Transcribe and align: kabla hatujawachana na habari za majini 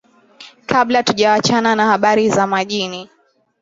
kabla 0.65 0.97
hatujawachana 0.99 1.75
na 1.75 1.85
habari 1.85 2.29
za 2.29 2.47
majini 2.47 3.09